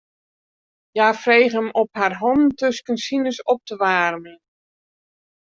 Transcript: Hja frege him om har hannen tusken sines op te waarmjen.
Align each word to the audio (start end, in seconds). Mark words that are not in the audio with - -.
Hja 0.95 1.09
frege 1.23 1.51
him 1.55 1.67
om 1.81 1.89
har 1.99 2.15
hannen 2.21 2.55
tusken 2.61 2.97
sines 3.05 3.39
op 3.53 3.61
te 3.69 3.75
waarmjen. 3.83 4.39